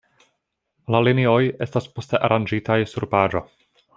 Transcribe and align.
La 0.95 1.01
linioj 1.07 1.35
estas 1.67 1.87
poste 1.99 2.23
aranĝitaj 2.31 2.81
sur 2.95 3.09
paĝo. 3.15 3.47